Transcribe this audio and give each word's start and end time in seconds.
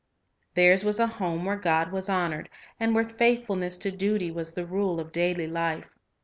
Theirs 0.55 0.83
was 0.83 0.99
a 0.99 1.05
home 1.05 1.45
where 1.45 1.55
God 1.57 1.91
was 1.91 2.09
honored, 2.09 2.49
and 2.79 2.95
where 2.95 3.03
faithfulness 3.03 3.77
to 3.77 3.91
duty 3.91 4.31
was 4.31 4.51
the 4.55 4.65
rule 4.65 4.99
of 4.99 5.11
daily 5.11 5.45
life. 5.45 5.85